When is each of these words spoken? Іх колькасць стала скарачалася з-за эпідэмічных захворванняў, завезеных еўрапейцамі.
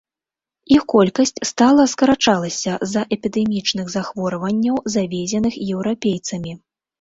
Іх 0.75 0.83
колькасць 0.93 1.31
стала 1.49 1.83
скарачалася 1.91 2.71
з-за 2.85 3.03
эпідэмічных 3.17 3.93
захворванняў, 3.97 4.81
завезеных 4.97 5.53
еўрапейцамі. 5.75 6.57